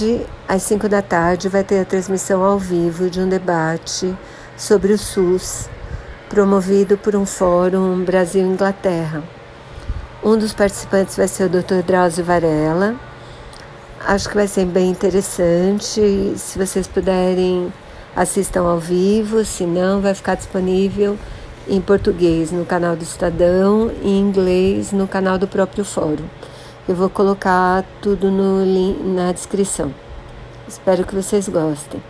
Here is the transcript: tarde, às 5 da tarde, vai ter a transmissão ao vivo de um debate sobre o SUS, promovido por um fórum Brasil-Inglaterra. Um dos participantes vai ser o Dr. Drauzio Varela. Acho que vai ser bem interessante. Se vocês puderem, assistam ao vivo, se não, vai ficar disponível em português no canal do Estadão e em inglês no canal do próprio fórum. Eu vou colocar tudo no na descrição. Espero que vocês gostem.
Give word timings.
tarde, 0.00 0.26
às 0.48 0.62
5 0.62 0.88
da 0.88 1.02
tarde, 1.02 1.48
vai 1.48 1.62
ter 1.62 1.80
a 1.80 1.84
transmissão 1.84 2.42
ao 2.42 2.58
vivo 2.58 3.10
de 3.10 3.20
um 3.20 3.28
debate 3.28 4.16
sobre 4.56 4.94
o 4.94 4.98
SUS, 4.98 5.68
promovido 6.28 6.96
por 6.96 7.14
um 7.14 7.26
fórum 7.26 8.02
Brasil-Inglaterra. 8.02 9.22
Um 10.24 10.38
dos 10.38 10.54
participantes 10.54 11.16
vai 11.16 11.28
ser 11.28 11.44
o 11.44 11.48
Dr. 11.48 11.82
Drauzio 11.86 12.24
Varela. 12.24 12.94
Acho 14.06 14.28
que 14.28 14.34
vai 14.34 14.48
ser 14.48 14.64
bem 14.64 14.90
interessante. 14.90 16.34
Se 16.36 16.58
vocês 16.58 16.86
puderem, 16.86 17.70
assistam 18.16 18.62
ao 18.62 18.78
vivo, 18.78 19.44
se 19.44 19.64
não, 19.64 20.00
vai 20.00 20.14
ficar 20.14 20.34
disponível 20.34 21.18
em 21.68 21.80
português 21.80 22.50
no 22.50 22.64
canal 22.64 22.96
do 22.96 23.02
Estadão 23.02 23.90
e 24.02 24.08
em 24.08 24.20
inglês 24.20 24.92
no 24.92 25.06
canal 25.06 25.36
do 25.36 25.46
próprio 25.46 25.84
fórum. 25.84 26.24
Eu 26.88 26.94
vou 26.94 27.10
colocar 27.10 27.84
tudo 28.00 28.30
no 28.30 28.64
na 29.14 29.32
descrição. 29.32 29.94
Espero 30.66 31.04
que 31.04 31.14
vocês 31.14 31.48
gostem. 31.48 32.02